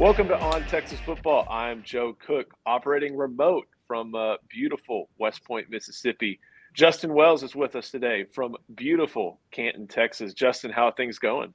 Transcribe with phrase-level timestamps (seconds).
[0.00, 1.46] Welcome to On Texas Football.
[1.50, 6.40] I'm Joe Cook, operating remote from uh, beautiful West Point, Mississippi.
[6.72, 10.32] Justin Wells is with us today from beautiful Canton, Texas.
[10.32, 11.52] Justin, how are things going?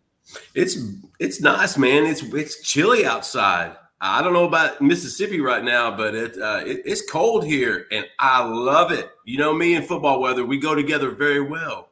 [0.54, 0.78] It's
[1.20, 2.05] it's nice, man.
[2.05, 3.78] It's it's chilly outside.
[4.00, 8.05] I don't know about Mississippi right now, but it, uh, it, it's cold here, and
[8.20, 9.09] I love it.
[9.25, 11.89] You know me and football weather, we go together very well.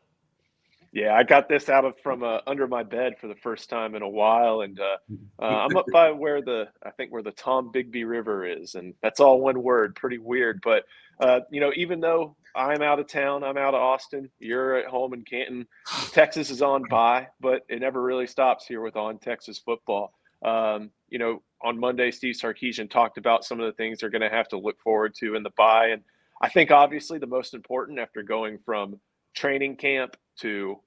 [0.94, 3.96] Yeah, I got this out of from uh, under my bed for the first time
[3.96, 4.98] in a while, and uh,
[5.42, 9.20] uh, I'm up by where the I think where the Tombigbee River is, and that's
[9.20, 9.96] all one word.
[9.96, 10.84] Pretty weird, but
[11.20, 14.30] uh, you know, even though I'm out of town, I'm out of Austin.
[14.38, 15.66] You're at home in Canton.
[16.12, 20.14] Texas is on by, but it never really stops here with on Texas football.
[20.46, 24.22] Um, you know, on Monday, Steve Sarkisian talked about some of the things they're going
[24.22, 26.04] to have to look forward to in the bye, and
[26.40, 29.00] I think obviously the most important after going from
[29.34, 30.80] training camp to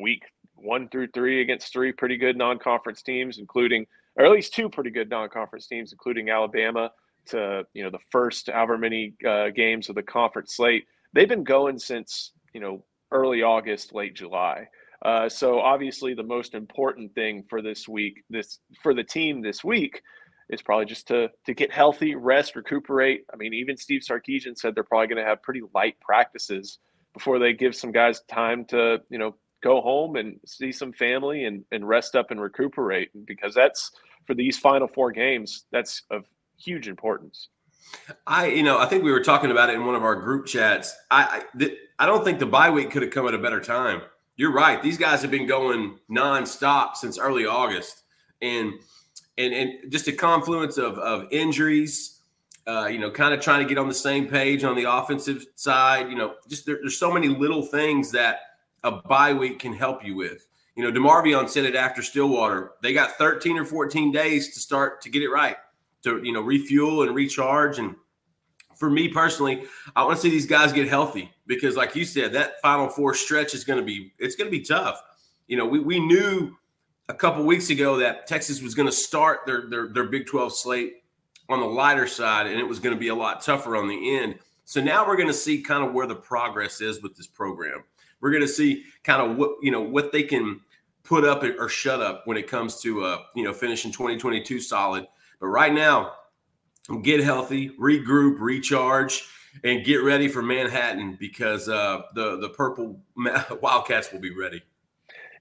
[0.00, 0.22] week
[0.56, 4.90] one through three against three pretty good non-conference teams, including or at least two pretty
[4.90, 6.90] good non-conference teams, including Alabama.
[7.28, 11.44] To you know the first however many uh, games of the conference slate, they've been
[11.44, 14.68] going since you know early August, late July.
[15.04, 19.64] Uh, so obviously, the most important thing for this week, this for the team this
[19.64, 20.02] week,
[20.50, 23.24] is probably just to to get healthy, rest, recuperate.
[23.32, 26.78] I mean, even Steve Sarkisian said they're probably going to have pretty light practices
[27.14, 31.46] before they give some guys time to you know go home and see some family
[31.46, 33.90] and, and rest up and recuperate because that's
[34.26, 36.26] for these final four games that's of
[36.58, 37.48] huge importance.
[38.26, 40.46] I you know i think we were talking about it in one of our group
[40.46, 40.94] chats.
[41.10, 44.02] I i, I don't think the bye week could have come at a better time.
[44.36, 44.82] You're right.
[44.82, 48.02] These guys have been going nonstop since early august.
[48.42, 48.74] And
[49.38, 52.14] and and just a confluence of of injuries
[52.66, 55.44] uh, you know, kind of trying to get on the same page on the offensive
[55.54, 56.08] side.
[56.08, 58.38] You know, just there, there's so many little things that
[58.84, 60.46] a bye week can help you with.
[60.76, 62.72] You know, DeMarvion said it after Stillwater.
[62.82, 65.56] They got 13 or 14 days to start to get it right,
[66.02, 67.78] to, you know, refuel and recharge.
[67.78, 67.94] And
[68.76, 69.64] for me personally,
[69.94, 73.14] I want to see these guys get healthy because, like you said, that final four
[73.14, 75.00] stretch is going to be, it's going to be tough.
[75.46, 76.56] You know, we, we knew
[77.08, 80.54] a couple weeks ago that Texas was going to start their, their, their Big 12
[80.54, 81.04] slate
[81.48, 84.18] on the lighter side and it was going to be a lot tougher on the
[84.18, 84.38] end.
[84.64, 87.84] So now we're going to see kind of where the progress is with this program.
[88.24, 90.62] We're going to see kind of what you know what they can
[91.02, 95.06] put up or shut up when it comes to uh, you know finishing 2022 solid.
[95.40, 96.14] But right now,
[97.02, 99.28] get healthy, regroup, recharge,
[99.62, 102.98] and get ready for Manhattan because uh, the the purple
[103.60, 104.62] Wildcats will be ready.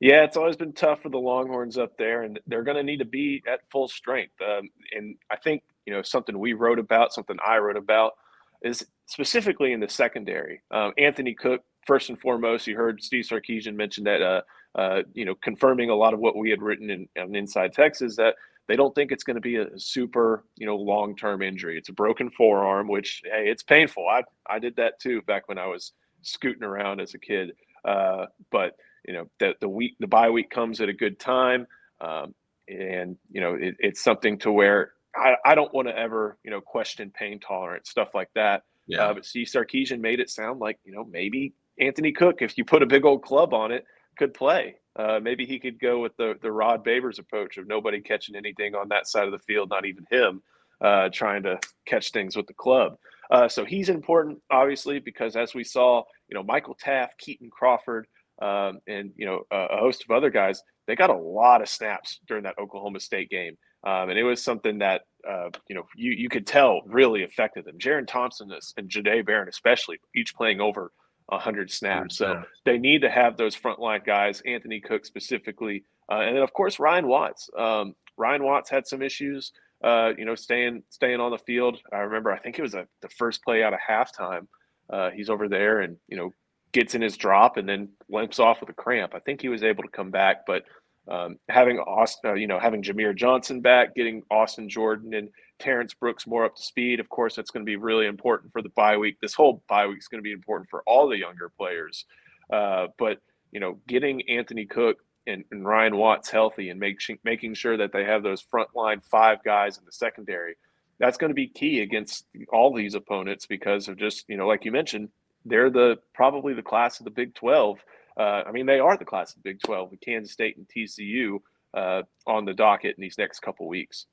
[0.01, 2.99] Yeah, it's always been tough for the Longhorns up there, and they're going to need
[2.99, 4.33] to be at full strength.
[4.41, 8.15] Um, and I think you know something we wrote about, something I wrote about,
[8.61, 10.61] is specifically in the secondary.
[10.69, 14.41] Um, Anthony Cook first and foremost, you heard Steve Sarkisian mention that, uh,
[14.75, 18.15] uh, you know, confirming a lot of what we had written in, in Inside Texas
[18.15, 18.35] that
[18.67, 21.77] they don't think it's going to be a super, you know, long term injury.
[21.77, 24.07] It's a broken forearm, which hey, it's painful.
[24.07, 27.53] I I did that too back when I was scooting around as a kid.
[27.83, 31.67] Uh, but you know, the the week the bye week comes at a good time,
[31.99, 32.33] um,
[32.69, 36.51] and you know, it, it's something to where I, I don't want to ever you
[36.51, 38.63] know question pain tolerance stuff like that.
[38.87, 39.07] Yeah.
[39.07, 42.65] Uh, but Steve Sarkisian made it sound like you know maybe Anthony Cook, if you
[42.65, 43.85] put a big old club on it,
[44.17, 44.75] could play.
[44.95, 48.75] Uh, maybe he could go with the the Rod Babers approach of nobody catching anything
[48.75, 50.43] on that side of the field, not even him,
[50.81, 52.97] uh, trying to catch things with the club.
[53.31, 58.05] Uh, so he's important, obviously, because as we saw, you know, Michael Taaffe, Kitan Crawford,
[58.41, 62.19] um, and you know a host of other guys, they got a lot of snaps
[62.27, 66.11] during that Oklahoma State game, um, and it was something that uh, you know you
[66.11, 67.79] you could tell really affected them.
[67.79, 70.91] Jerrin Thompson and Jahdae Barron, especially, each playing over
[71.27, 72.17] 100 snaps.
[72.17, 76.53] So they need to have those frontline guys, Anthony Cook specifically, uh, and then of
[76.53, 77.49] course Ryan Watts.
[77.57, 79.51] Um, Ryan Watts had some issues,
[79.83, 81.79] uh, you know, staying staying on the field.
[81.91, 84.47] I remember, I think it was a, the first play out of halftime.
[84.89, 86.33] Uh, he's over there and you know
[86.73, 89.13] gets in his drop and then limps off with a cramp.
[89.15, 90.63] I think he was able to come back, but
[91.07, 95.29] um, having Austin, uh, you know, having Jamier Johnson back, getting Austin Jordan and
[95.59, 96.99] Terrence Brooks more up to speed.
[96.99, 99.17] Of course, that's going to be really important for the bye week.
[99.21, 102.05] This whole bye week is going to be important for all the younger players.
[102.51, 103.19] Uh, but
[103.51, 104.97] you know, getting Anthony Cook
[105.27, 109.43] and, and Ryan Watts healthy and make, making sure that they have those frontline five
[109.43, 110.55] guys in the secondary,
[110.99, 114.65] that's going to be key against all these opponents because of just you know, like
[114.65, 115.09] you mentioned,
[115.45, 117.79] they're the probably the class of the Big Twelve
[118.21, 121.39] I mean, they are the class of Big 12 with Kansas State and TCU
[121.73, 124.05] uh, on the docket in these next couple weeks.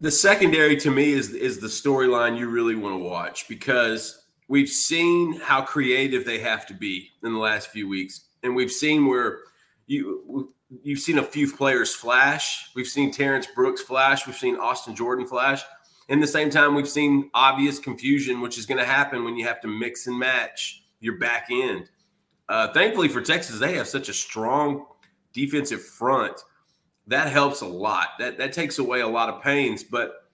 [0.00, 4.68] The secondary to me is is the storyline you really want to watch because we've
[4.68, 9.06] seen how creative they have to be in the last few weeks, and we've seen
[9.06, 9.40] where
[9.86, 12.70] you you've seen a few players flash.
[12.74, 14.26] We've seen Terrence Brooks flash.
[14.26, 15.62] We've seen Austin Jordan flash.
[16.08, 19.46] In the same time, we've seen obvious confusion, which is going to happen when you
[19.46, 21.90] have to mix and match your back end.
[22.50, 24.84] Uh, thankfully for Texas, they have such a strong
[25.32, 26.42] defensive front.
[27.06, 28.08] That helps a lot.
[28.18, 30.28] That that takes away a lot of pains, but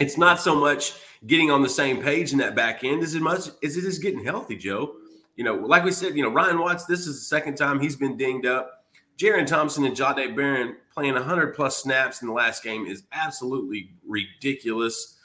[0.00, 0.94] it's not so much
[1.28, 4.24] getting on the same page in that back end as much as it is getting
[4.24, 4.96] healthy, Joe.
[5.36, 7.96] You know, like we said, you know, Ryan Watts, this is the second time he's
[7.96, 8.84] been dinged up.
[9.16, 13.90] Jerrin Thompson and Jahdae Barron playing 100 plus snaps in the last game is absolutely
[14.04, 15.18] ridiculous.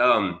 [0.00, 0.40] Um,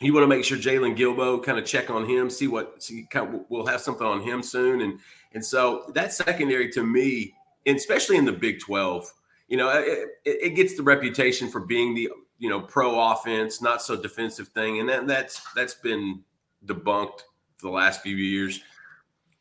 [0.00, 3.06] You want to make sure Jaylon Guilbeau kind of check on him, see what see
[3.10, 4.82] kind of, we'll have something on him soon.
[4.82, 5.00] And
[5.32, 7.34] and so that secondary to me,
[7.66, 9.10] especially in the Big 12,
[9.48, 13.80] you know, it, it gets the reputation for being the you know pro offense, not
[13.80, 16.22] so defensive thing, and that, that's that's been
[16.66, 17.20] debunked
[17.56, 18.60] for the last few years.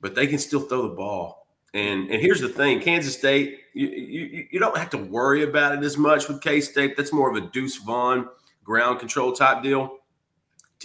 [0.02, 1.48] But they can still throw the ball.
[1.74, 5.78] And and here's the thing: Kansas State, you you, you don't have to worry about
[5.78, 6.96] it as much with K State.
[6.96, 8.30] That's more of a Deuce Vaughn
[8.63, 9.98] ground control type deal.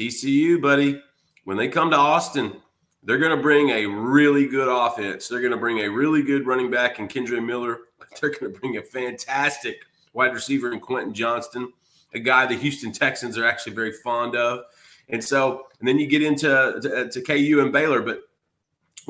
[0.01, 1.03] TCU, buddy,
[1.45, 2.57] when they come to Austin,
[3.03, 5.29] they're going to bring a really good offense.
[5.29, 7.81] They're going to bring a really good running back in Kendre Miller.
[8.21, 11.73] They're going to bring a fantastic wide receiver in Quentin Johnston,
[12.15, 14.65] a guy the Houston Texans are actually very fond of.
[15.11, 18.23] And so, and then you get into to, to KU and Baylor, but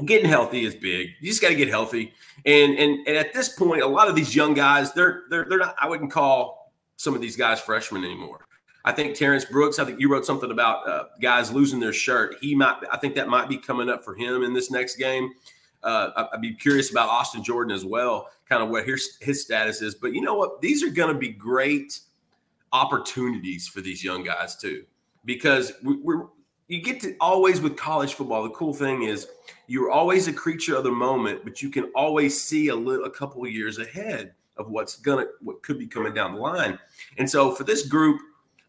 [0.04, 1.10] getting healthy is big.
[1.20, 2.12] You just got to get healthy.
[2.44, 5.58] And, and and at this point, a lot of these young guys, they're they're they're
[5.58, 5.76] not.
[5.78, 8.46] I wouldn't call some of these guys freshmen anymore.
[8.90, 9.78] I think Terrence Brooks.
[9.78, 12.34] I think you wrote something about uh, guys losing their shirt.
[12.40, 12.82] He might.
[12.90, 15.30] I think that might be coming up for him in this next game.
[15.84, 19.80] Uh, I'd be curious about Austin Jordan as well, kind of what his his status
[19.80, 19.94] is.
[19.94, 20.60] But you know what?
[20.60, 22.00] These are going to be great
[22.72, 24.84] opportunities for these young guys too,
[25.24, 26.26] because we, we're
[26.66, 28.42] you get to always with college football.
[28.42, 29.28] The cool thing is
[29.68, 33.10] you're always a creature of the moment, but you can always see a little, a
[33.10, 36.76] couple years ahead of what's gonna what could be coming down the line.
[37.18, 38.20] And so for this group,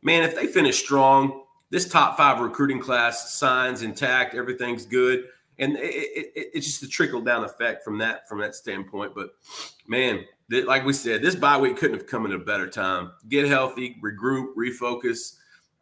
[0.01, 5.25] man, if they finish strong, this top five recruiting class signs intact, everything's good
[5.62, 9.13] and it, it, it's just a trickle down effect from that from that standpoint.
[9.15, 9.30] But
[9.88, 13.12] man, th- like we said, this bye week couldn't have come at a better time.
[13.30, 15.36] Get healthy, regroup, refocus,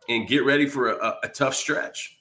[0.08, 2.18] and get ready for a, a tough stretch.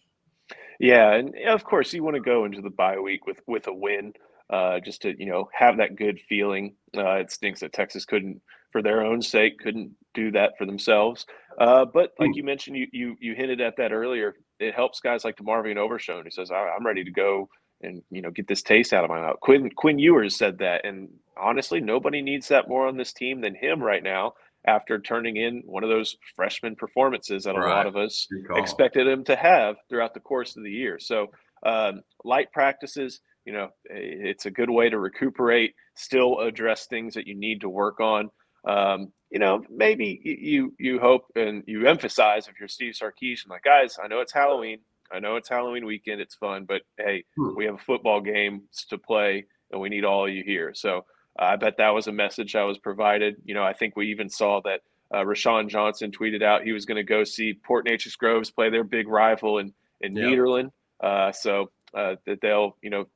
[0.78, 3.74] Yeah, and of course you want to go into the bye week with with a
[3.74, 4.12] win,
[4.50, 6.76] uh, just to you know have that good feeling.
[6.96, 8.40] Uh, it stinks that Texas couldn't,
[8.70, 11.26] for their own sake, couldn't do that for themselves.
[11.58, 14.34] Uh, but like you mentioned, you you you hinted at that earlier.
[14.60, 17.48] It helps guys like DeMarvion Overshown who says, "I'm ready to go
[17.82, 20.86] and you know get this taste out of my mouth." Quinn Quinn Ewers said that,
[20.86, 24.34] and honestly, nobody needs that more on this team than him right now.
[24.66, 27.68] After turning in one of those freshman performances that a right.
[27.68, 28.26] lot of us
[28.56, 31.28] expected him to have throughout the course of the year, so
[31.64, 37.26] um, light practices, you know, it's a good way to recuperate, still address things that
[37.26, 38.30] you need to work on.
[38.66, 43.62] Um, you know, maybe you you hope and you emphasize if you're Steve Sarkisian, like
[43.62, 44.78] guys, I know it's Halloween,
[45.12, 47.54] I know it's Halloween weekend, it's fun, but hey, hmm.
[47.54, 50.72] we have a football game to play, and we need all of you here.
[50.74, 51.04] So
[51.38, 53.36] uh, I bet that was a message that was provided.
[53.44, 54.80] You know, I think we even saw that
[55.12, 58.70] uh, Roschon Johnson tweeted out he was going to go see Port Neches Groves play
[58.70, 60.26] their big rival in in yep.
[60.26, 60.70] Nederland.
[61.00, 63.06] Uh, so uh, that they'll, you know,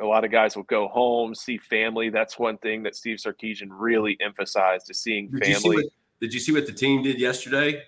[0.00, 2.10] a lot of guys will go home, see family.
[2.10, 5.76] That's one thing that Steve Sarkisian really emphasized is seeing did family.
[5.76, 7.82] You what, did you see what the team did yesterday?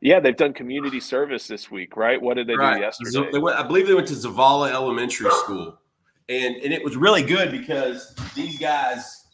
[0.00, 2.20] Yeah, they've done community service this week, right?
[2.20, 2.74] What did they right.
[2.76, 3.30] do yesterday?
[3.32, 5.78] they went, I believe they went to Zavala Elementary School,
[6.28, 9.24] and and it was really good because these guys,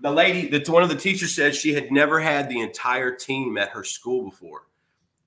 [0.00, 3.56] the lady, that one of the teachers said she had never had the entire team
[3.56, 4.62] at her school before,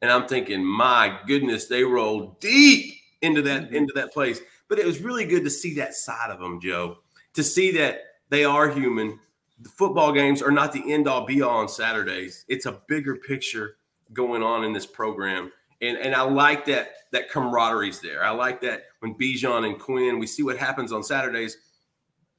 [0.01, 3.75] and I'm thinking, my goodness, they rolled deep into that mm-hmm.
[3.75, 4.41] into that place.
[4.67, 6.97] But it was really good to see that side of them, Joe,
[7.33, 9.19] to see that they are human.
[9.59, 12.45] The football games are not the end all be all on Saturdays.
[12.47, 13.77] It's a bigger picture
[14.13, 15.51] going on in this program.
[15.81, 18.23] And, and I like that that camaraderie's there.
[18.23, 21.57] I like that when Bijan and Quinn, we see what happens on Saturdays.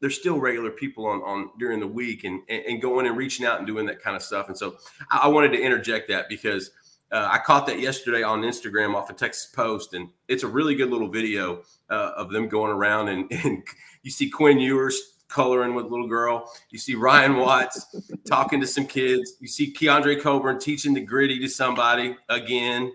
[0.00, 3.46] They're still regular people on, on during the week and, and, and going and reaching
[3.46, 4.48] out and doing that kind of stuff.
[4.48, 4.76] And so
[5.10, 6.70] I, I wanted to interject that because–
[7.12, 10.74] uh, I caught that yesterday on Instagram off of Texas Post, and it's a really
[10.74, 13.08] good little video uh, of them going around.
[13.08, 13.62] And, and
[14.02, 16.52] you see Quinn Ewers coloring with little girl.
[16.70, 17.86] You see Ryan Watts
[18.26, 19.34] talking to some kids.
[19.40, 22.92] You see Keondre Coburn teaching the gritty to somebody again.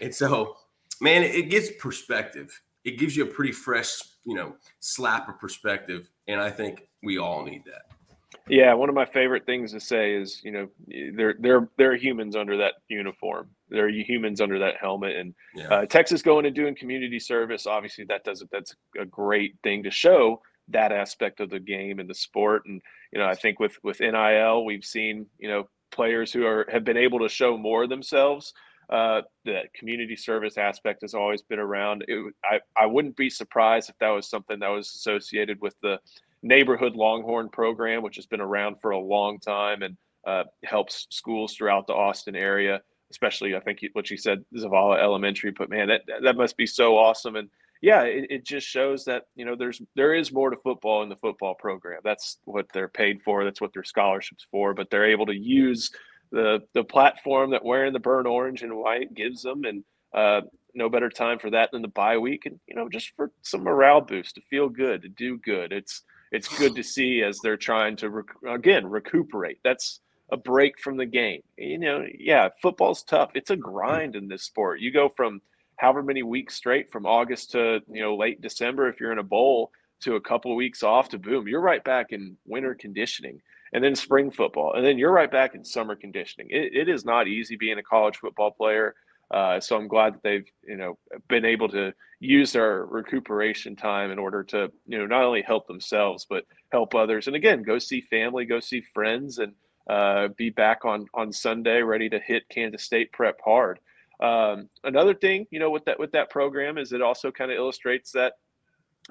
[0.00, 0.56] And so,
[1.00, 2.58] man, it gives perspective.
[2.84, 6.10] It gives you a pretty fresh, you know, slap of perspective.
[6.28, 7.99] And I think we all need that.
[8.48, 10.68] Yeah, one of my favorite things to say is, you know,
[11.14, 13.50] they're they're they're humans under that uniform.
[13.68, 15.16] They're humans under that helmet.
[15.16, 15.68] And yeah.
[15.68, 18.48] uh, Texas going and doing community service, obviously, that does it.
[18.52, 22.62] that's a great thing to show that aspect of the game and the sport.
[22.66, 22.80] And
[23.12, 26.84] you know, I think with with NIL, we've seen you know players who are have
[26.84, 28.52] been able to show more themselves.
[28.88, 32.04] Uh, the community service aspect has always been around.
[32.08, 35.98] It, I I wouldn't be surprised if that was something that was associated with the
[36.42, 41.54] neighborhood Longhorn program, which has been around for a long time and uh, helps schools
[41.54, 42.80] throughout the Austin area.
[43.10, 45.50] Especially, I think what you said, Zavala Elementary.
[45.50, 47.34] But man, that that must be so awesome.
[47.34, 47.48] And
[47.82, 51.08] yeah, it, it just shows that you know there's there is more to football in
[51.08, 52.00] the football program.
[52.04, 53.44] That's what they're paid for.
[53.44, 54.74] That's what their scholarships for.
[54.74, 55.90] But they're able to use
[56.30, 59.82] the the platform that wearing the burnt orange and white gives them, and
[60.14, 60.42] uh,
[60.74, 63.64] no better time for that than the bye week, and you know just for some
[63.64, 65.72] morale boost to feel good, to do good.
[65.72, 69.58] It's it's good to see as they're trying to rec- again recuperate.
[69.64, 70.00] That's
[70.32, 71.42] a break from the game.
[71.56, 73.30] You know, yeah, football's tough.
[73.34, 74.80] It's a grind in this sport.
[74.80, 75.40] You go from
[75.76, 79.24] however many weeks straight from August to, you know, late December if you're in a
[79.24, 83.40] bowl to a couple of weeks off to boom, you're right back in winter conditioning
[83.72, 84.74] and then spring football.
[84.74, 86.48] And then you're right back in summer conditioning.
[86.50, 88.94] it, it is not easy being a college football player.
[89.30, 94.10] Uh, so I'm glad that they've you know been able to use their recuperation time
[94.10, 97.26] in order to you know not only help themselves but help others.
[97.26, 99.52] And again, go see family, go see friends, and
[99.88, 103.78] uh, be back on on Sunday ready to hit Kansas State prep hard.
[104.20, 107.56] Um, another thing, you know, with that with that program is it also kind of
[107.56, 108.34] illustrates that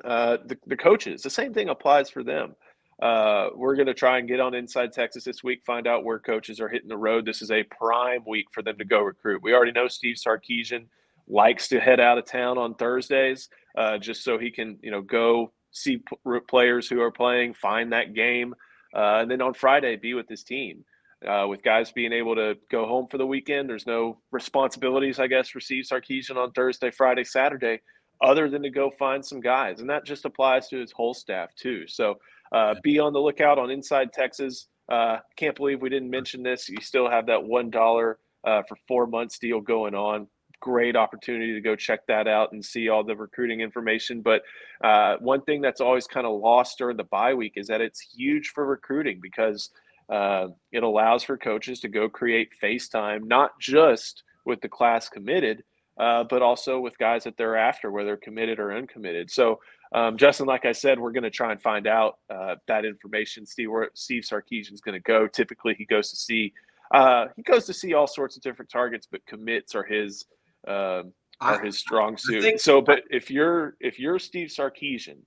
[0.04, 2.56] uh, the the coaches the same thing applies for them.
[3.02, 6.20] Uh, we're going to try and get on Inside Texas this week, find out where
[6.20, 7.26] coaches are hitting the road.
[7.26, 9.42] This is a prime week for them to go recruit.
[9.42, 10.86] We already know Steve Sarkisian
[11.28, 15.02] likes to head out of town on Thursdays uh, just so he can, you know,
[15.02, 18.54] go see p- players who are playing, find that game,
[18.94, 20.84] uh, and then on Friday be with his team.
[21.28, 25.28] Uh, with guys being able to go home for the weekend, there's no responsibilities, I
[25.28, 27.82] guess, for Steve Sarkisian on Thursday, Friday, Saturday,
[28.22, 31.54] other than to go find some guys, and that just applies to his whole staff
[31.56, 31.88] too.
[31.88, 32.16] So
[32.52, 34.68] uh, be on the lookout on Inside Texas.
[34.92, 36.68] Uh, can't believe we didn't mention this.
[36.68, 40.28] You still have that one dollar uh, for four months deal going on.
[40.62, 44.22] Great opportunity to go check that out and see all the recruiting information.
[44.22, 44.42] But
[44.84, 48.02] uh, one thing that's always kind of lost during the bye week is that it's
[48.02, 49.70] huge for recruiting because
[50.10, 55.64] uh, it allows for coaches to go create FaceTime, not just with the class committed,
[56.00, 59.30] uh, but also with guys that they're after, whether committed or uncommitted.
[59.30, 59.60] So
[59.92, 63.46] um, Justin, like I said, we're going to try and find out uh, that information.
[63.46, 65.28] Steve, where Steve Sarkisian is going to go.
[65.28, 66.54] Typically, he goes to see
[66.92, 70.26] uh, he goes to see all sorts of different targets, but commits are his
[70.68, 71.04] uh,
[71.42, 72.44] are his strong suit.
[72.44, 75.18] Think, so, but if you're if you're Steve Sarkisian,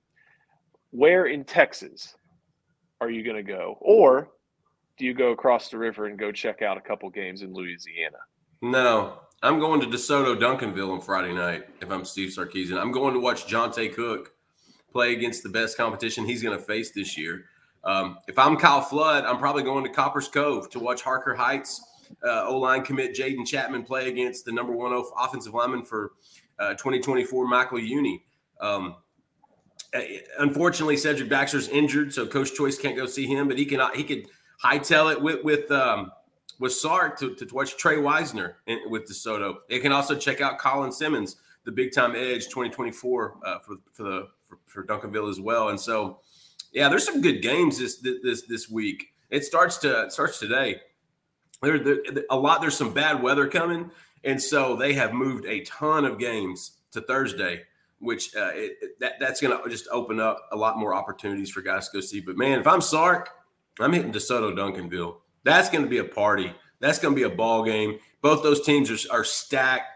[0.91, 2.15] where in Texas
[3.01, 4.31] are you going to go, or
[4.97, 8.19] do you go across the river and go check out a couple games in Louisiana?
[8.61, 11.67] No, I'm going to DeSoto Duncanville on Friday night.
[11.81, 14.33] If I'm Steve Sarkisian, I'm going to watch Johntay Cook
[14.93, 17.47] play against the best competition he's going to face this year.
[17.85, 21.81] Um, if I'm Kyle Flood, I'm probably going to Copperas Cove to watch Harker Heights
[22.25, 26.13] uh, O line commit Jaden Chapman play against the number one offensive lineman for
[26.59, 28.25] uh, 2024, Michael Uni.
[28.61, 28.97] Um,
[29.95, 30.01] uh,
[30.39, 34.05] unfortunately, Cedric Baxter's injured, so Coach Choice can't go see him, but he can he
[34.05, 34.27] could
[34.63, 36.13] hightail it with with um,
[36.59, 39.57] with Sark to, to watch Trey Wisner in, with DeSoto.
[39.69, 44.03] They can also check out Colin Simmons, the big time edge 2024 uh, for for
[44.03, 44.29] the
[44.67, 45.69] for, for Duncanville as well.
[45.69, 46.19] And so,
[46.73, 49.09] yeah, there's some good games this this this week.
[49.31, 50.81] It starts to it starts today.
[51.63, 51.99] There, there
[52.31, 52.61] a lot.
[52.61, 53.91] There's some bad weather coming,
[54.25, 57.63] and so they have moved a ton of games to Thursday,
[57.99, 61.63] which uh, it, that that's going to just open up a lot more opportunities for
[61.63, 62.21] guys to go see.
[62.21, 63.31] But man, if I'm Sark,
[63.81, 65.17] I'm hitting DeSoto Duncanville.
[65.45, 66.53] That's going to be a party.
[66.81, 67.99] That's going to be a ball game.
[68.23, 69.87] Both those teams are, are stacked.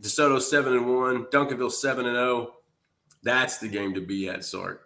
[0.00, 2.53] DeSoto seven and one, Duncanville seven and zero.
[3.24, 4.82] That's the game to be at, Sark.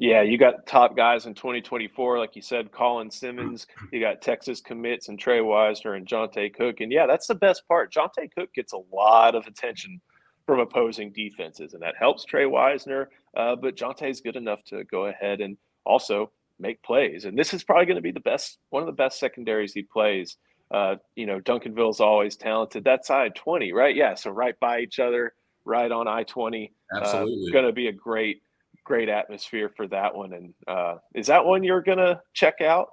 [0.00, 3.66] Yeah, you got top guys in 2024, like you said, Colin Simmons.
[3.92, 6.80] You got Texas commits and Trey Wisner and Johntay Cook.
[6.80, 7.92] And yeah, that's the best part.
[7.92, 10.00] Johntay Cook gets a lot of attention
[10.46, 13.10] from opposing defenses, and that helps Trey Wisner.
[13.36, 17.24] Uh, but Johntay's good enough to go ahead and also make plays.
[17.24, 19.82] And this is probably going to be the best, one of the best secondaries he
[19.82, 20.36] plays.
[20.70, 22.84] Uh, you know, Duncanville's always talented.
[22.84, 23.96] That side 20, right?
[23.96, 24.14] Yeah.
[24.14, 25.32] So right by each other,
[25.68, 26.72] right on I 20.
[26.96, 27.50] Absolutely.
[27.50, 28.42] Uh, going to be a great,
[28.84, 30.32] great atmosphere for that one.
[30.32, 32.88] And uh, is that one you're gonna check out?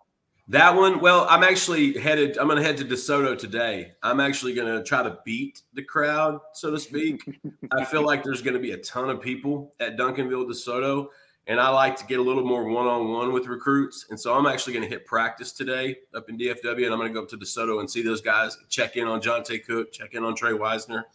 [0.49, 2.37] That one, well, I'm actually headed.
[2.37, 3.93] I'm going to head to DeSoto today.
[4.03, 7.27] I'm actually going to try to beat the crowd, so to speak.
[7.71, 11.07] I feel like there's going to be a ton of people at Duncanville, DeSoto,
[11.47, 14.05] and I like to get a little more one-on-one with recruits.
[14.11, 17.07] And so I'm actually going to hit practice today up in DFW, and I'm going
[17.07, 20.13] to go up to DeSoto and see those guys, check in on Johntay Cook, check
[20.13, 21.05] in on Trey Wisner,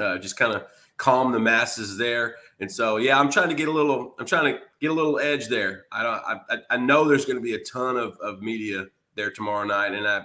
[0.00, 0.66] uh, just kind of
[0.98, 2.36] calm the masses there.
[2.60, 5.18] And so, yeah, I'm trying to get a little, I'm trying to get a little
[5.18, 5.86] edge there.
[5.90, 9.30] I don't, I, I know there's going to be a ton of, of media there
[9.30, 9.92] tomorrow night.
[9.92, 10.24] And I,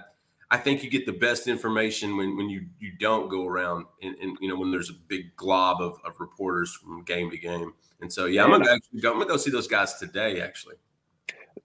[0.50, 4.16] I think you get the best information when, when you, you don't go around and,
[4.18, 7.72] and you know, when there's a big glob of, of reporters from game to game.
[8.00, 9.94] And so, yeah, I'm going to actually go, I'm going to go see those guys
[9.94, 10.74] today, actually.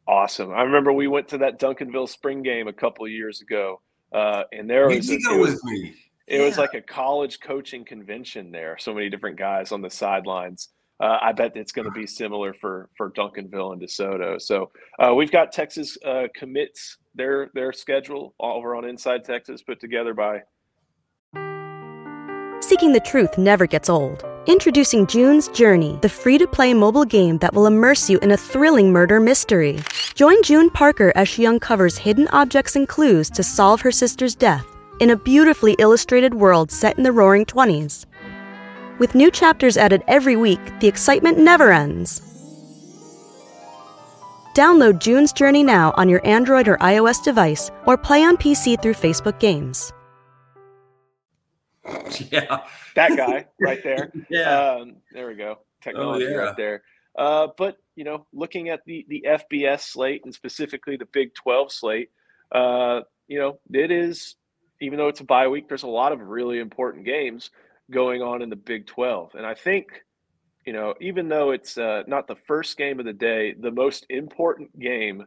[0.08, 0.51] Awesome.
[0.51, 3.82] I remember we went to that Duncanville spring game a couple of years ago.
[4.12, 5.94] Uh, and there Did was, you go with me?
[6.29, 6.45] It yeah.
[6.45, 8.77] was like a college coaching convention there.
[8.79, 10.69] So many different guys on the sidelines.
[11.01, 14.39] Uh, I bet it's going to be similar for for Duncanville and DeSoto.
[14.39, 19.79] So uh, we've got Texas uh, commits their their schedule over on Inside Texas, put
[19.79, 20.41] together by.
[22.62, 24.24] Seeking the truth never gets old.
[24.45, 28.38] Introducing June's Journey, the free to play mobile game that will immerse you in a
[28.38, 29.79] thrilling murder mystery.
[30.13, 34.78] Join June Parker as she uncovers hidden objects and clues to solve her sister's death
[35.00, 38.06] in a beautifully illustrated world set in the roaring 20s.
[39.00, 42.22] With new chapters added every week, the excitement never ends.
[44.56, 48.96] Download June's Journey now on your Android or iOS device or play on PC through
[48.96, 49.94] Facebook Games.
[52.29, 52.60] Yeah.
[52.96, 54.12] That guy right there.
[54.29, 54.75] yeah.
[54.75, 55.60] Um, there we go.
[55.82, 56.36] Technology oh, yeah.
[56.36, 56.84] right there.
[57.18, 61.72] Uh, but, you know, looking at the, the FBS slate and specifically the Big 12
[61.72, 62.12] slate,
[62.51, 64.36] uh, you know, it is
[64.81, 67.51] even though it's a bye week, there's a lot of really important games
[67.91, 69.36] going on in the Big 12.
[69.36, 69.88] And I think,
[70.65, 74.05] you know, even though it's uh, not the first game of the day, the most
[74.09, 75.25] important game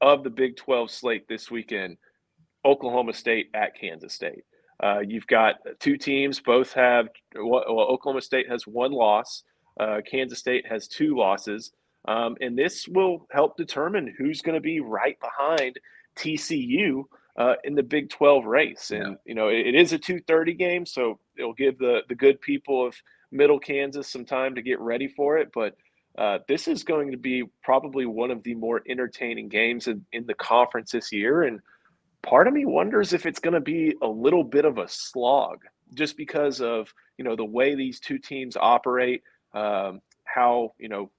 [0.00, 1.96] of the Big 12 slate this weekend,
[2.64, 4.44] Oklahoma State at Kansas State.
[4.82, 9.44] Uh, you've got two teams, both have, well, Oklahoma State has one loss,
[9.78, 11.72] uh, Kansas State has two losses.
[12.06, 15.78] Um, and this will help determine who's going to be right behind
[16.16, 17.04] TCU
[17.36, 18.90] uh, in the Big 12 race.
[18.90, 19.14] And, yeah.
[19.24, 22.86] you know, it, it is a 230 game, so it'll give the, the good people
[22.86, 22.94] of
[23.30, 25.50] middle Kansas some time to get ready for it.
[25.54, 25.76] But
[26.18, 30.26] uh, this is going to be probably one of the more entertaining games in, in
[30.26, 31.42] the conference this year.
[31.42, 31.60] And
[32.22, 35.60] part of me wonders if it's going to be a little bit of a slog
[35.94, 39.22] just because of, you know, the way these two teams operate,
[39.54, 41.10] um, how, you know,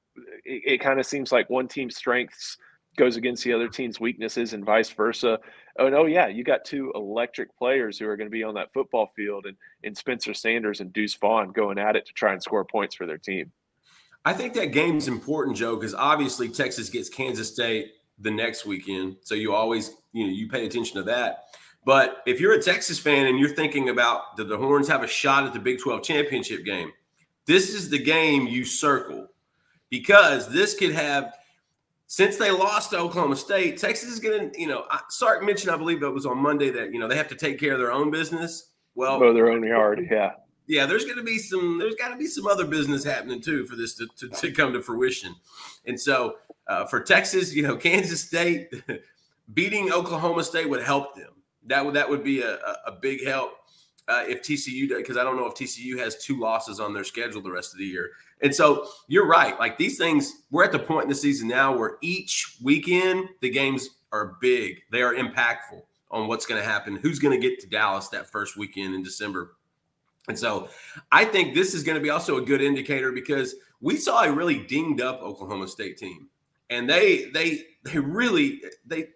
[0.45, 2.57] it, it kind of seems like one team's strengths–
[2.97, 5.39] goes against the other team's weaknesses and vice versa.
[5.79, 8.53] Oh no, oh, yeah, you got two electric players who are going to be on
[8.55, 12.31] that football field and, and Spencer Sanders and Deuce Vaughn going at it to try
[12.31, 13.51] and score points for their team.
[14.25, 19.17] I think that game's important, Joe, because obviously Texas gets Kansas State the next weekend.
[19.21, 21.45] So you always, you know, you pay attention to that.
[21.85, 25.07] But if you're a Texas fan and you're thinking about do the Horns have a
[25.07, 26.91] shot at the Big 12 championship game,
[27.45, 29.27] this is the game you circle
[29.89, 31.33] because this could have
[32.13, 35.77] since they lost to Oklahoma State, Texas is going to, you know, Sark mentioned, I
[35.77, 37.91] believe that was on Monday that, you know, they have to take care of their
[37.91, 38.69] own business.
[38.93, 40.07] Well, mow their own yard.
[40.11, 40.33] Yeah.
[40.67, 40.85] Yeah.
[40.85, 43.75] There's going to be some, there's got to be some other business happening too for
[43.75, 45.33] this to, to, to come to fruition.
[45.87, 46.35] And so
[46.67, 48.71] uh, for Texas, you know, Kansas State
[49.55, 51.31] beating Oklahoma State would help them.
[51.65, 53.53] That would, that would be a, a big help
[54.07, 57.41] uh, if TCU, because I don't know if TCU has two losses on their schedule
[57.41, 58.11] the rest of the year.
[58.43, 59.57] And so you're right.
[59.57, 63.49] Like these things, we're at the point in the season now where each weekend the
[63.49, 64.81] games are big.
[64.91, 66.97] They are impactful on what's going to happen.
[66.97, 69.55] Who's going to get to Dallas that first weekend in December?
[70.27, 70.69] And so
[71.11, 74.31] I think this is going to be also a good indicator because we saw a
[74.31, 76.27] really dinged up Oklahoma State team.
[76.69, 79.07] And they they they really they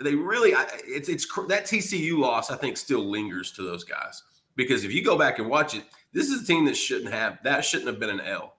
[0.00, 0.50] they really
[0.86, 4.22] it's it's that TCU loss I think still lingers to those guys
[4.54, 7.38] because if you go back and watch it, this is a team that shouldn't have
[7.42, 8.54] that shouldn't have been an L.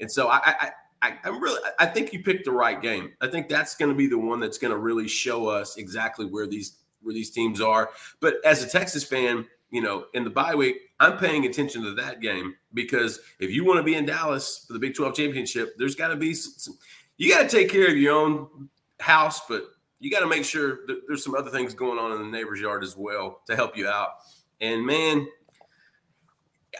[0.00, 0.70] And so I, I,
[1.02, 3.12] I I'm really I think you picked the right game.
[3.20, 6.26] I think that's going to be the one that's going to really show us exactly
[6.26, 7.90] where these where these teams are.
[8.20, 11.94] But as a Texas fan, you know, in the bye week, I'm paying attention to
[11.94, 15.74] that game because if you want to be in Dallas for the Big 12 championship,
[15.78, 16.78] there's got to be some, some
[17.16, 18.68] you got to take care of your own
[19.00, 19.64] house, but
[20.00, 22.60] you got to make sure that there's some other things going on in the neighbor's
[22.60, 24.10] yard as well to help you out.
[24.60, 25.26] And man,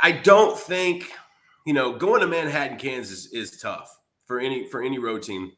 [0.01, 1.13] I don't think
[1.69, 5.53] you know, going to Manhattan, Kansas is tough for any for any road team.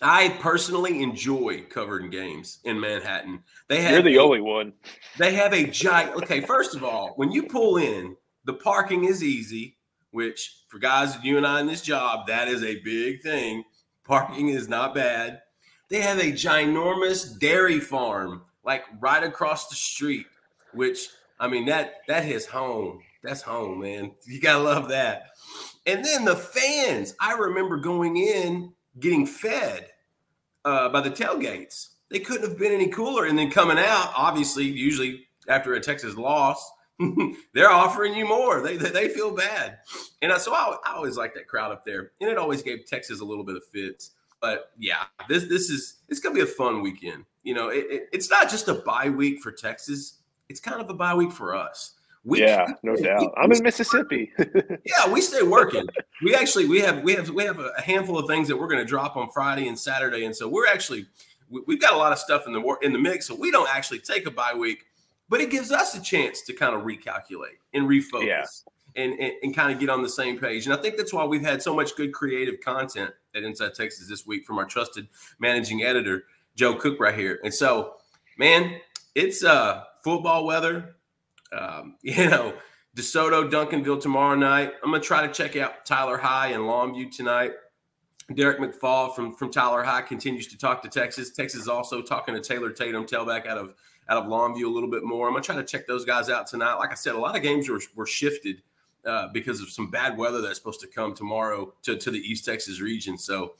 [0.00, 3.42] I personally enjoy covering games in Manhattan.
[3.68, 4.72] They have You're the only one.
[5.18, 6.16] They have a giant.
[6.16, 9.76] Okay, first of all, when you pull in, the parking is easy.
[10.14, 13.64] which for guys, you and I in this job, that is a big thing.
[14.04, 15.42] Parking is not bad.
[15.90, 20.26] They have a ginormous dairy farm like right across the street,
[20.72, 23.00] which I mean that that that is home.
[23.24, 24.12] That's home, man.
[24.26, 25.30] You gotta love that.
[25.86, 27.14] And then the fans.
[27.18, 29.88] I remember going in getting fed
[30.64, 31.88] uh, by the tailgates.
[32.10, 33.24] They couldn't have been any cooler.
[33.24, 36.70] And then coming out, obviously, usually after a Texas loss,
[37.54, 38.60] they're offering you more.
[38.60, 39.78] They, they, feel bad.
[40.20, 42.12] And so I, I always like that crowd up there.
[42.20, 44.10] And it always gave Texas a little bit of fits.
[44.42, 47.24] But yeah, this this is it's gonna be a fun weekend.
[47.42, 50.18] You know, it, it, it's not just a bye week for Texas.
[50.50, 51.94] It's kind of a bye week for us.
[52.24, 53.20] We, yeah, no doubt.
[53.20, 54.32] We, I'm in Mississippi.
[54.38, 55.86] yeah, we stay working.
[56.22, 58.80] We actually we have we have we have a handful of things that we're going
[58.80, 61.06] to drop on Friday and Saturday, and so we're actually
[61.50, 63.26] we, have got a lot of stuff in the in the mix.
[63.26, 64.86] So we don't actually take a bye week,
[65.28, 68.26] but it gives us a chance to kind of recalculate and refocus.
[68.26, 68.44] Yeah.
[68.96, 70.66] And, and, and kind of get on the same page.
[70.66, 74.08] And I think that's why we've had so much good creative content at Inside Texas
[74.08, 75.08] this week from our trusted
[75.40, 77.40] managing editor, Joe Cook, right here.
[77.42, 77.94] And so,
[78.38, 78.76] man,
[79.16, 80.93] it's uh football weather.
[81.56, 82.54] Um, you know,
[82.96, 84.72] DeSoto, Duncanville tomorrow night.
[84.82, 87.52] I'm gonna try to check out Tyler High and Longview tonight.
[88.34, 91.30] Derek McFall from from Tyler High continues to talk to Texas.
[91.30, 93.74] Texas is also talking to Taylor Tatum, tailback out of
[94.08, 95.26] out of Longview a little bit more.
[95.26, 96.74] I'm gonna try to check those guys out tonight.
[96.74, 98.62] Like I said, a lot of games were, were shifted
[99.04, 102.44] uh, because of some bad weather that's supposed to come tomorrow to, to the East
[102.44, 103.18] Texas region.
[103.18, 103.54] So,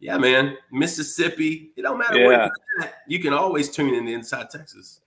[0.00, 1.70] yeah, man, Mississippi.
[1.76, 2.26] It don't matter yeah.
[2.26, 5.00] where you're at, you can always tune in to Inside Texas.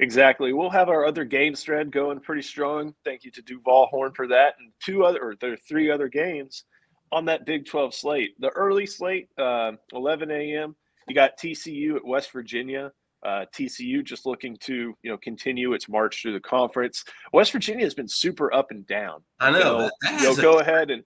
[0.00, 0.54] Exactly.
[0.54, 2.94] We'll have our other games thread going pretty strong.
[3.04, 6.08] Thank you to Duval Horn for that, and two other or there are three other
[6.08, 6.64] games
[7.12, 8.30] on that Big 12 slate.
[8.40, 10.74] The early slate, uh, 11 a.m.
[11.08, 12.92] You got TCU at West Virginia.
[13.22, 17.04] Uh, TCU just looking to you know continue its march through the conference.
[17.34, 19.22] West Virginia has been super up and down.
[19.38, 19.90] I know.
[20.02, 21.04] So, you know, go ahead and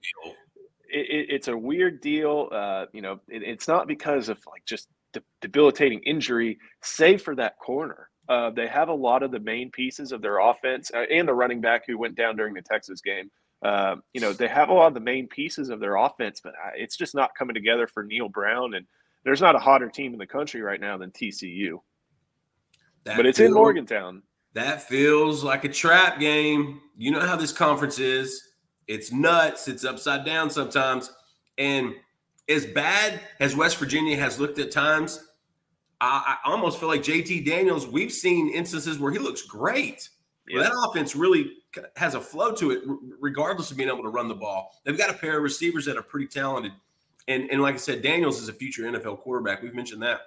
[0.89, 2.47] it, it, it's a weird deal.
[2.49, 7.35] Uh, you know, it, it's not because of like just de- debilitating injury, save for
[7.35, 8.09] that corner.
[8.27, 11.33] Uh, they have a lot of the main pieces of their offense uh, and the
[11.33, 13.29] running back who went down during the Texas game.
[13.63, 16.53] Uh, you know, they have a lot of the main pieces of their offense, but
[16.53, 18.73] uh, it's just not coming together for Neal Brown.
[18.73, 18.85] And
[19.23, 21.79] there's not a hotter team in the country right now than TCU.
[23.05, 24.23] That but it's feels, in Morgantown.
[24.53, 26.81] That feels like a trap game.
[26.97, 28.41] You know how this conference is.
[28.87, 29.67] It's nuts.
[29.67, 31.11] It's upside down sometimes.
[31.57, 31.93] And
[32.49, 35.24] as bad as West Virginia has looked at times,
[36.01, 37.87] I, I almost feel like JT Daniels.
[37.87, 40.09] We've seen instances where he looks great.
[40.47, 40.59] Yeah.
[40.59, 41.53] Well, that offense really
[41.95, 42.83] has a flow to it,
[43.19, 44.79] regardless of being able to run the ball.
[44.83, 46.71] They've got a pair of receivers that are pretty talented.
[47.27, 49.63] And, and like I said, Daniels is a future NFL quarterback.
[49.63, 50.21] We've mentioned that.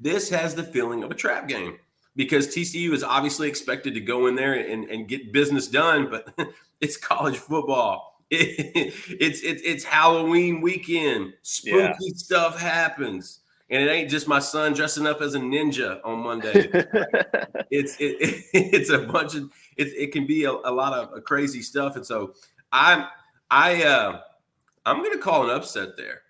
[0.00, 1.78] This has the feeling of a trap game
[2.16, 6.32] because TCU is obviously expected to go in there and, and get business done, but
[6.80, 8.22] it's college football.
[8.30, 11.34] It, it's, it's it's Halloween weekend.
[11.42, 11.92] Spooky yeah.
[12.14, 16.52] stuff happens and it ain't just my son dressing up as a ninja on Monday.
[17.70, 21.24] it's it, it, it's a bunch of it, it can be a, a lot of
[21.24, 22.34] crazy stuff, and so
[22.72, 23.06] I'm
[23.50, 24.20] I uh,
[24.84, 26.22] I'm going to call an upset there.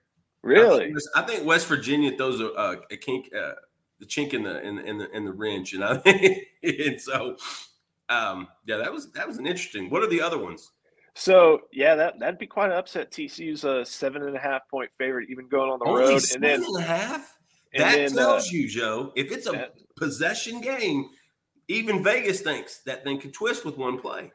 [0.42, 3.52] Really, I think, I think West Virginia throws a, a, a kink, uh,
[3.98, 6.00] the chink in the in, in the in the wrench, and I
[6.62, 7.36] and so
[8.08, 9.90] um, yeah, that was that was an interesting.
[9.90, 10.70] What are the other ones?
[11.14, 13.12] So yeah, that that'd be quite an upset.
[13.12, 16.18] TCU's a seven and a half point favorite, even going on the Only road.
[16.20, 17.38] Seven and then and a half.
[17.76, 21.08] That then, tells uh, you, Joe, if it's a that, possession game,
[21.68, 24.32] even Vegas thinks that thing could twist with one play.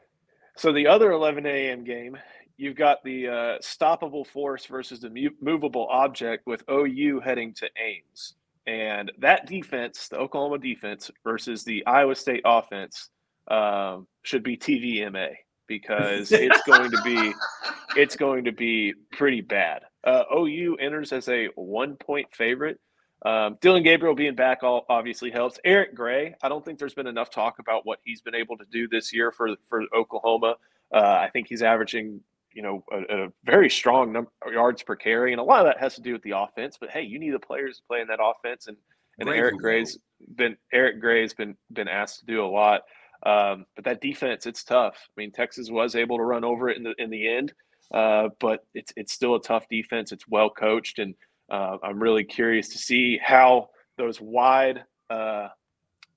[0.58, 1.86] So the other 11 a.m.
[1.86, 2.18] game,
[2.58, 8.36] you've got the uh, stoppable force versus the movable object with OU heading to Ames,
[8.68, 13.10] and that defense, the Oklahoma defense versus the Iowa State offense,
[13.50, 15.36] um, should be TVMA
[15.69, 17.32] because it's going to be
[17.95, 19.84] it's going to be pretty bad.
[20.03, 22.79] Uh, OU enters as a one point favorite.
[23.25, 25.60] Um, Dillon Gabriel being back all obviously helps.
[25.63, 28.65] Eric Gray, I don't think there's been enough talk about what he's been able to
[28.71, 30.55] do this year for for Oklahoma.
[30.93, 32.21] Uh, I think he's averaging
[32.53, 35.79] you know a, a very strong number yards per carry, and a lot of that
[35.79, 36.77] has to do with the offense.
[36.79, 38.77] But hey, you need the players to play in that offense, and
[39.19, 39.97] and Great Eric Gray's
[40.36, 42.84] been Eric Gray's been been asked to do a lot.
[43.23, 44.95] Um, but that defense, it's tough.
[44.95, 47.53] I mean, Texas was able to run over it in the in the end,
[47.93, 50.12] uh, but it's it's still a tough defense.
[50.12, 51.15] It's well coached, and
[51.49, 55.49] uh, I'm really curious to see how those wide uh,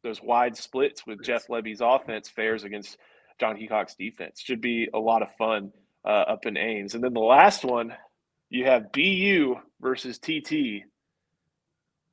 [0.02, 2.98] those wide splits with Jeff Lebby's offense fares against
[3.40, 4.40] Jon Heacock's defense.
[4.40, 5.72] Should be a lot of fun
[6.04, 6.94] uh, up in Ames.
[6.94, 7.94] And then the last one,
[8.50, 10.84] you have BU versus TT.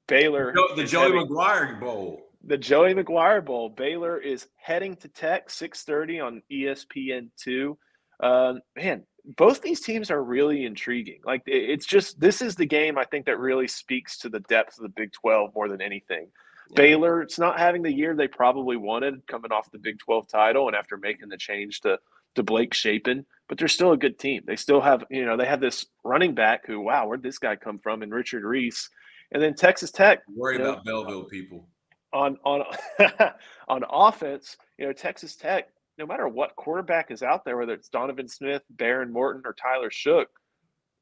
[0.07, 0.53] Baylor.
[0.75, 3.69] The Joey McGuire Bowl the Joey McGuire Bowl.
[3.69, 7.77] Baylor is heading to Tech 6:30 on ESPN two.
[8.19, 9.03] Uh, man,
[9.37, 11.21] both these teams are really intriguing.
[11.23, 14.77] Like it's just this is the game I think that really speaks to the depth
[14.77, 16.27] of the Big 12 more than anything.
[16.71, 16.75] Yeah.
[16.75, 20.67] Baylor, it's not having the year they probably wanted coming off the Big 12 title
[20.67, 21.99] and after making the change to
[22.35, 24.43] to Blake Shapen, but they're still a good team.
[24.45, 27.55] They still have, you know, they have this running back who, wow, where'd this guy
[27.55, 28.01] come from?
[28.01, 28.89] And Richard Reese.
[29.31, 30.19] And then Texas Tech.
[30.33, 31.67] Worry you know, about Belleville people.
[32.11, 32.63] On on
[33.67, 37.89] on offense, you know, Texas Tech, no matter what quarterback is out there, whether it's
[37.89, 40.25] Donovan Smith, Behren Morton, or Tyler Shough,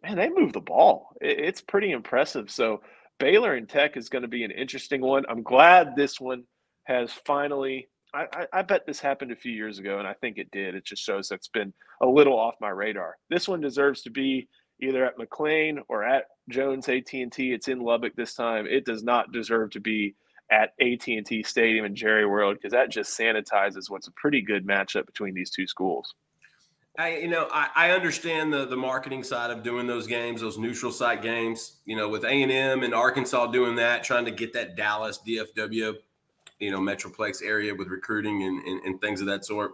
[0.03, 1.09] man, they move the ball.
[1.21, 2.51] It's pretty impressive.
[2.51, 2.81] So
[3.19, 5.23] Baylor and Tech is going to be an interesting one.
[5.29, 6.43] I'm glad this one
[6.83, 7.89] has finally.
[8.13, 10.75] I, I, I, bet this happened a few years ago, and I think it did.
[10.75, 13.17] It just shows that's been a little off my radar.
[13.29, 14.47] This one deserves to be
[14.81, 17.27] either at McLane or at Jones AT&T.
[17.37, 18.65] It's in Lubbock this time.
[18.65, 20.15] It does not deserve to be
[20.49, 25.05] at AT&T Stadium in Jerry World because that just sanitizes what's a pretty good matchup
[25.05, 26.13] between these two schools.
[26.97, 30.57] I, you know, I, I, understand the the marketing side of doing those games, those
[30.57, 31.77] neutral site games.
[31.85, 35.19] You know, with A and M and Arkansas doing that, trying to get that Dallas
[35.25, 35.93] DFW,
[36.59, 39.73] you know, Metroplex area with recruiting and, and, and things of that sort.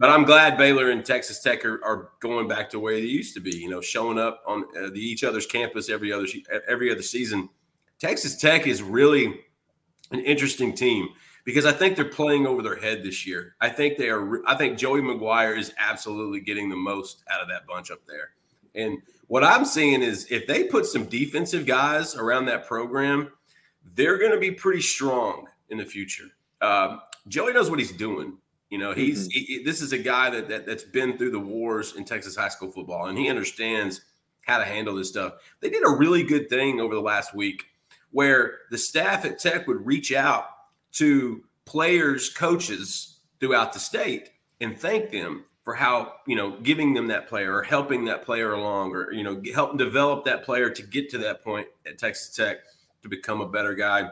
[0.00, 3.34] But I'm glad Baylor and Texas Tech are, are, going back to where they used
[3.34, 3.54] to be.
[3.54, 6.26] You know, showing up on uh, the, each other's campus every other
[6.66, 7.50] every other season.
[7.98, 9.26] Texas Tech is really
[10.10, 11.10] an interesting team
[11.44, 13.56] because I think they're playing over their head this year.
[13.60, 14.42] I think they are.
[14.48, 18.30] I think Joey McGuire is absolutely getting the most out of that bunch up there.
[18.74, 23.32] And what I'm seeing is if they put some defensive guys around that program,
[23.94, 26.28] they're going to be pretty strong in the future.
[26.62, 28.38] Uh, Joey knows what he's doing.
[28.70, 29.38] You know, he's mm-hmm.
[29.38, 32.48] he, this is a guy that, that that's been through the wars in Texas high
[32.48, 34.00] school football, and he understands
[34.46, 35.34] how to handle this stuff.
[35.60, 37.64] They did a really good thing over the last week
[38.12, 40.46] where the staff at Tech would reach out
[40.92, 44.30] to players, coaches throughout the state
[44.60, 48.54] and thank them for how, you know, giving them that player or helping that player
[48.54, 52.34] along or, you know, helping develop that player to get to that point at Texas
[52.34, 52.58] Tech
[53.02, 54.08] to become a better guy.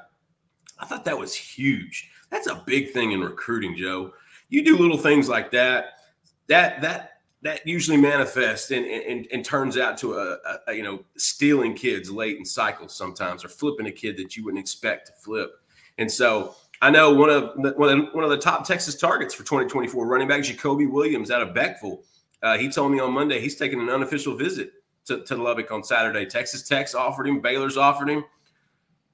[0.78, 2.10] I thought that was huge.
[2.30, 4.12] That's a big thing in recruiting, Joe
[4.48, 6.00] you do little things like that.
[6.48, 7.10] That that
[7.42, 12.10] that usually manifests and, and, and turns out to a, a, you know stealing kids
[12.10, 15.52] late in cycles sometimes or flipping a kid that you wouldn't expect to flip.
[15.98, 20.06] And so I know one of the, one of, the top Texas targets for 2024
[20.06, 22.04] running back Jacoby Williams out of Beckville.
[22.42, 24.70] Uh, he told me on Monday he's taking an unofficial visit
[25.06, 26.24] to, to Lubbock on Saturday.
[26.24, 28.24] Texas Tech's offered him, Baylor's offered him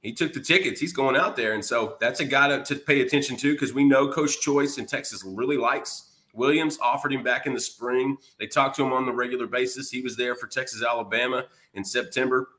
[0.05, 0.79] he took the tickets.
[0.79, 1.55] He's going out there.
[1.55, 4.77] And so that's a guy to, to pay attention to because we know Coach Choice
[4.77, 8.19] in Texas really likes Williams, offered him back in the spring.
[8.39, 9.91] They talked to him on the regular basis.
[9.91, 12.51] He was there for Texas, Alabama in September.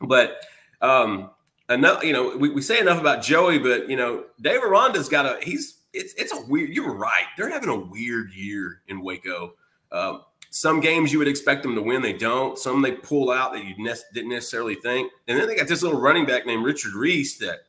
[0.00, 0.44] But,
[0.80, 1.30] um,
[1.68, 5.26] enough, you know, we, we say enough about Joey, but, you know, Dave Aranda's got
[5.26, 7.24] a, he's, it's, it's a weird, you were right.
[7.36, 9.54] They're having a weird year in Waco.
[9.90, 12.58] Um, some games you would expect them to win, they don't.
[12.58, 15.12] Some they pull out that you ne- didn't necessarily think.
[15.26, 17.60] And then they got this little running back named Richard Reese that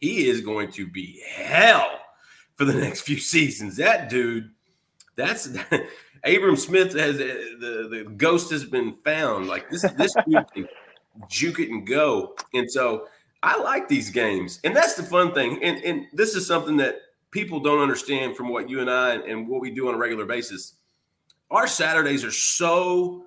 [0.00, 2.00] he is going to be hell
[2.54, 3.76] for the next few seasons.
[3.76, 4.50] That dude,
[5.14, 5.48] that's
[6.24, 9.46] Abram Smith has uh, the the ghost has been found.
[9.46, 10.68] Like this this dude can
[11.28, 12.34] juke it and go.
[12.54, 13.08] And so
[13.42, 15.62] I like these games, and that's the fun thing.
[15.62, 16.96] And and this is something that
[17.30, 19.98] people don't understand from what you and I and, and what we do on a
[19.98, 20.75] regular basis
[21.50, 23.24] our Saturdays are so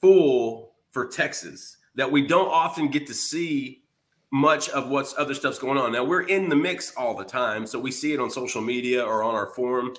[0.00, 3.82] full for Texas that we don't often get to see
[4.30, 5.92] much of what's other stuff's going on.
[5.92, 9.04] Now we're in the mix all the time, so we see it on social media
[9.04, 9.94] or on our forum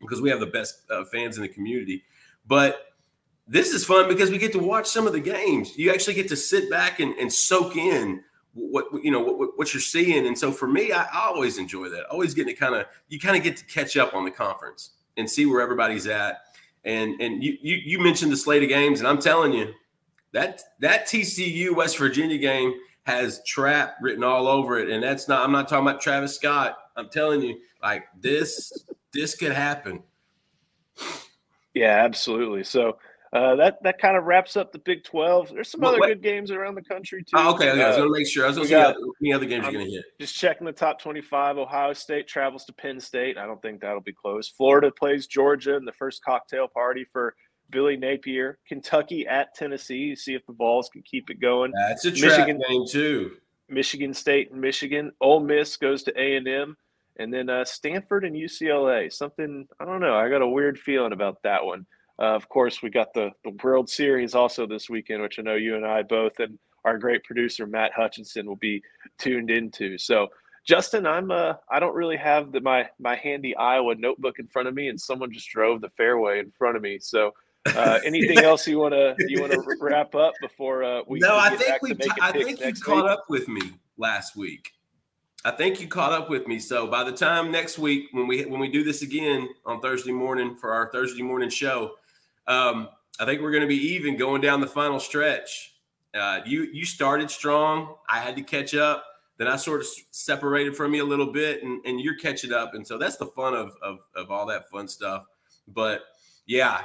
[0.00, 2.04] because we have the best uh, fans in the community.
[2.46, 2.94] But
[3.48, 5.76] this is fun because we get to watch some of the games.
[5.76, 8.22] You actually get to sit back and, and soak in
[8.54, 10.26] what you know what, what you're seeing.
[10.26, 12.06] And so for me, I, I always enjoy that.
[12.06, 14.90] Always getting to kind of you kind of get to catch up on the conference
[15.16, 16.42] and see where everybody's at.
[16.86, 19.74] And and you, you you mentioned the slate of games, and I'm telling you,
[20.32, 22.72] that that TCU West Virginia game
[23.06, 24.90] has trap written all over it.
[24.90, 26.76] And that's not I'm not talking about Travis Scott.
[26.96, 30.02] I'm telling you, like this, this could happen.
[31.74, 32.64] Yeah, absolutely.
[32.64, 32.98] So
[33.32, 35.50] uh, that that kind of wraps up the Big Twelve.
[35.50, 36.08] There's some what, other what?
[36.08, 37.32] good games around the country too.
[37.34, 37.82] Oh, okay, okay.
[37.82, 38.44] Uh, I was going to make sure.
[38.44, 40.04] I was going to see got, any other games I'm you're going to hit.
[40.20, 41.58] Just checking the top 25.
[41.58, 43.36] Ohio State travels to Penn State.
[43.36, 44.48] I don't think that'll be close.
[44.48, 47.34] Florida plays Georgia in the first cocktail party for
[47.70, 48.58] Billy Napier.
[48.66, 50.14] Kentucky at Tennessee.
[50.14, 51.72] See if the Vols can keep it going.
[51.88, 53.32] That's a Michigan game too.
[53.68, 55.12] Michigan State and Michigan.
[55.20, 56.76] Ole Miss goes to A and M,
[57.18, 59.12] and then uh, Stanford and UCLA.
[59.12, 60.14] Something I don't know.
[60.14, 61.86] I got a weird feeling about that one.
[62.18, 65.54] Uh, of course, we got the the World Series also this weekend, which I know
[65.54, 68.82] you and I both and our great producer Matt Hutchinson will be
[69.18, 69.98] tuned into.
[69.98, 70.28] So,
[70.64, 74.68] Justin, I'm uh I don't really have the, my my handy Iowa notebook in front
[74.68, 76.98] of me, and someone just drove the fairway in front of me.
[77.00, 77.32] So.
[77.74, 81.18] Uh, anything else you want to you want to wrap up before uh, we?
[81.18, 81.96] No, I think we.
[82.22, 83.12] I think you caught week?
[83.12, 84.70] up with me last week.
[85.44, 86.60] I think you caught up with me.
[86.60, 90.12] So by the time next week, when we when we do this again on Thursday
[90.12, 91.92] morning for our Thursday morning show,
[92.48, 95.74] um, I think we're going to be even going down the final stretch.
[96.14, 97.94] Uh, you you started strong.
[98.08, 99.04] I had to catch up.
[99.38, 102.74] Then I sort of separated from you a little bit, and, and you're catching up.
[102.74, 105.24] And so that's the fun of, of of all that fun stuff.
[105.68, 106.02] But
[106.46, 106.82] yeah,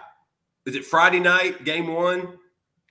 [0.65, 2.37] is it Friday night game one?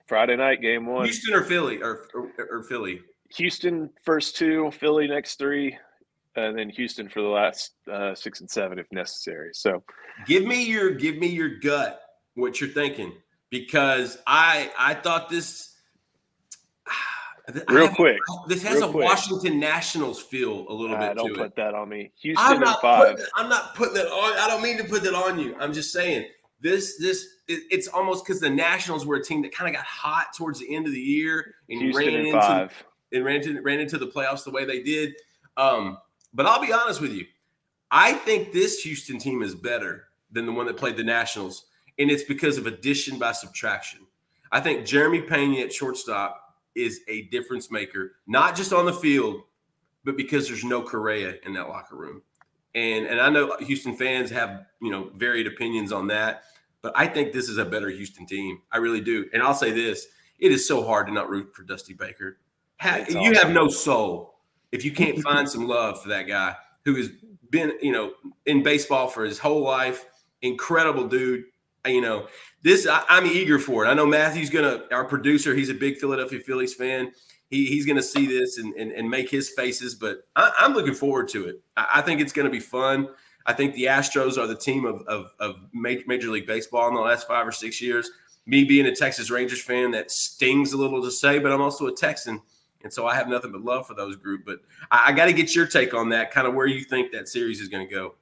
[0.07, 1.05] Friday night game one.
[1.05, 3.01] Houston or Philly or or, or Philly?
[3.35, 5.77] Houston first two, Philly next three,
[6.35, 9.51] and then Houston for the last uh, six and seven if necessary.
[9.53, 9.83] So,
[10.25, 12.01] give me your give me your gut
[12.41, 13.13] what you're thinking
[13.49, 15.69] because I I thought this.
[17.69, 19.03] Real quick, this has a quick.
[19.05, 21.17] Washington Nationals feel a little uh, bit.
[21.17, 21.55] Don't put it.
[21.57, 22.11] that on me.
[22.21, 23.11] Houston I'm not five.
[23.11, 24.37] Putting, I'm not putting that on.
[24.37, 25.55] I don't mean to put that on you.
[25.59, 26.27] I'm just saying
[26.61, 26.97] this.
[26.97, 30.27] This it, it's almost because the Nationals were a team that kind of got hot
[30.37, 32.85] towards the end of the year and Houston ran into five.
[33.11, 35.13] and ran into ran into the playoffs the way they did.
[35.57, 35.97] Um,
[36.33, 37.25] but I'll be honest with you,
[37.89, 41.65] I think this Houston team is better than the one that played the Nationals
[41.99, 43.99] and it's because of addition by subtraction.
[44.51, 46.41] I think Jeremy Pena at shortstop
[46.75, 49.41] is a difference maker, not just on the field,
[50.03, 52.21] but because there's no Correa in that locker room.
[52.73, 56.43] And and I know Houston fans have you know varied opinions on that,
[56.81, 58.61] but I think this is a better Houston team.
[58.71, 59.29] I really do.
[59.33, 60.07] And I'll say this:
[60.39, 62.37] it is so hard to not root for Dusty Baker.
[62.83, 63.33] you awesome.
[63.33, 64.35] have no soul
[64.71, 67.09] if you can't find some love for that guy who has
[67.49, 68.13] been you know
[68.45, 70.05] in baseball for his whole life.
[70.41, 71.43] Incredible dude
[71.85, 72.27] you know,
[72.61, 73.89] this I, am eager for it.
[73.89, 77.11] I know Matthew's gonna, our producer, he's a big Philadelphia Phillies fan.
[77.49, 80.93] He, he's gonna see this and, and, and make his faces, but I, am looking
[80.93, 81.61] forward to it.
[81.75, 83.09] I, I, think it's gonna be fun.
[83.45, 87.01] I think the Astros are the team of, of, of Major League Baseball in the
[87.01, 88.09] last five or six years.
[88.45, 91.87] Me being a Texas Rangers fan, that stings a little to say, but I'm also
[91.87, 92.41] a Texan.
[92.83, 94.43] And so I have nothing but love for those group.
[94.45, 97.11] But I, I got to get your take on that, kind of where you think
[97.11, 98.15] that series is going to go.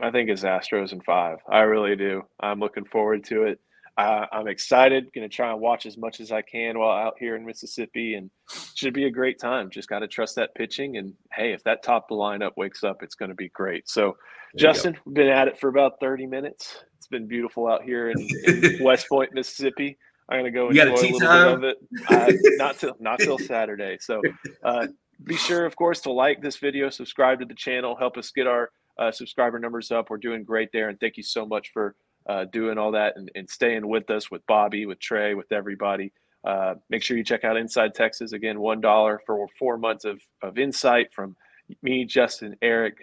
[0.00, 1.38] I think it's Astros in five.
[1.48, 2.22] I really do.
[2.38, 3.60] I'm looking forward to it.
[3.96, 5.12] Uh, I'm excited.
[5.12, 8.14] Going to try and watch as much as I can while out here in Mississippi,
[8.14, 8.30] and
[8.74, 9.68] should be a great time.
[9.68, 12.84] Just got to trust that pitching, and hey, if that top of the lineup wakes
[12.84, 13.88] up, it's going to be great.
[13.88, 14.16] So,
[14.54, 16.84] there Justin, we've been at it for about 30 minutes.
[16.96, 19.98] It's been beautiful out here in, in West Point, Mississippi.
[20.28, 21.60] I'm going to go you enjoy a, a little time?
[21.60, 21.76] bit
[22.08, 22.56] of it.
[22.56, 23.98] Uh, not till not till Saturday.
[24.00, 24.22] So,
[24.62, 24.86] uh,
[25.24, 28.46] be sure, of course, to like this video, subscribe to the channel, help us get
[28.46, 30.10] our uh, subscriber numbers up.
[30.10, 31.94] We're doing great there, and thank you so much for
[32.28, 36.12] uh, doing all that and, and, staying with us, with Bobby, with Trey, with everybody.
[36.44, 38.60] Uh, make sure you check out Inside Texas again.
[38.60, 41.36] One dollar for four months of of insight from
[41.82, 42.98] me, Justin, Eric,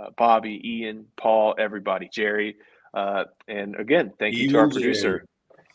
[0.00, 2.56] uh, Bobby, Ian, Paul, everybody, Jerry,
[2.94, 5.24] uh, and again, thank you to our producer.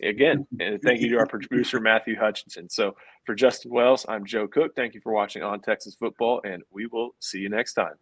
[0.03, 2.69] Again, and thank you to our producer Matthew Hutchinson.
[2.69, 4.75] So for Justin Wells, I'm Joe Cook.
[4.75, 7.95] Thank you for watching on Texas football, and we will see you next time.